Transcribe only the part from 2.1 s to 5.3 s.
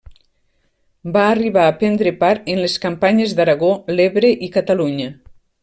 part en les campanyes d'Aragó, l'Ebre i Catalunya.